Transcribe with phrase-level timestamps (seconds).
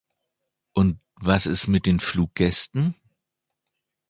[0.73, 2.95] Und was ist mit den Fluggästen?